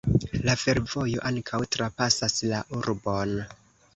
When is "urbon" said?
2.79-3.37